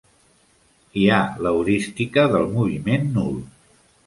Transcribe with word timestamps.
Hi 1.01 1.03
ha 1.09 1.19
l'heurística 1.47 2.25
del 2.33 2.49
moviment 2.57 3.07
nul. 3.21 3.39